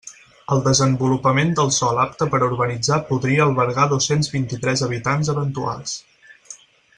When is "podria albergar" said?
3.11-3.85